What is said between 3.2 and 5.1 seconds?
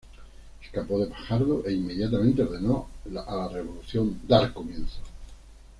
la revolución dar comienzo.